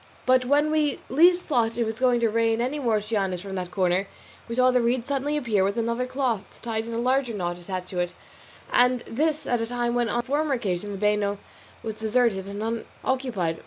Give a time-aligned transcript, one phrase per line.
[0.25, 3.69] But when we least thought it was going to rain any more cianis from that
[3.69, 4.07] quarter,
[4.47, 7.89] we saw the reed suddenly appear with another cloth tied in a larger knot attached
[7.91, 8.15] to it,
[8.73, 11.37] and this at a time when, as on the former occasion, the bano
[11.83, 12.63] was deserted and
[13.03, 13.59] unoccupied.